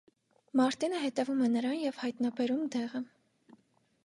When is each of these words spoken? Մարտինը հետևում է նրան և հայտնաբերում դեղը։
Մարտինը 0.61 1.01
հետևում 1.03 1.43
է 1.49 1.51
նրան 1.57 1.77
և 1.83 2.01
հայտնաբերում 2.05 2.65
դեղը։ 2.79 3.05